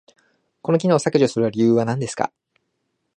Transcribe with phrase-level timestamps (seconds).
[0.63, 2.31] この機能を削除する理由は何ですか？